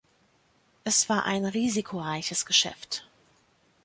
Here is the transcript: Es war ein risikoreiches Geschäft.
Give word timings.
Es 0.83 1.09
war 1.09 1.25
ein 1.25 1.45
risikoreiches 1.45 2.47
Geschäft. 2.47 3.05